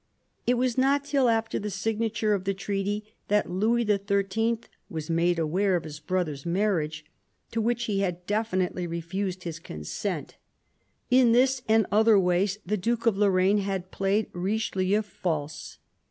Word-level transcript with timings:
It 0.47 0.55
was 0.55 0.79
not 0.79 1.05
till 1.05 1.29
after 1.29 1.59
the 1.59 1.69
signature 1.69 2.33
of 2.33 2.45
the 2.45 2.55
treaty 2.55 3.03
that 3.27 3.51
Louis 3.51 3.85
XIII. 3.85 4.61
was 4.89 5.11
made 5.11 5.37
aware 5.37 5.75
of 5.75 5.83
his 5.83 5.99
brother's 5.99 6.43
marriage, 6.43 7.05
to 7.51 7.61
which 7.61 7.83
he 7.83 7.99
had 7.99 8.25
definitely 8.25 8.87
refused 8.87 9.43
his 9.43 9.59
consent. 9.59 10.37
In 11.11 11.33
this 11.33 11.61
and 11.67 11.85
other 11.91 12.17
ways 12.17 12.57
the 12.65 12.77
Duke 12.77 13.05
of 13.05 13.15
Lorraine 13.15 13.59
had 13.59 13.91
played 13.91 14.31
Richelieu 14.33 15.03
false. 15.03 15.77